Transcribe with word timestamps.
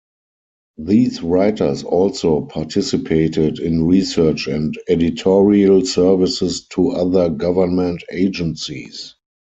These 0.79 1.21
writers 1.21 1.83
also 1.83 2.41
participated 2.41 3.59
in 3.59 3.85
research 3.85 4.47
and 4.47 4.75
editorial 4.89 5.85
services 5.85 6.65
to 6.69 6.89
other 6.89 7.29
government 7.29 8.03
agencies. 8.11 9.13